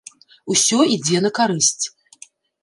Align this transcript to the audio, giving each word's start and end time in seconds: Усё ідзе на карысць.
Усё 0.55 0.79
ідзе 0.95 1.17
на 1.27 1.31
карысць. 1.41 1.85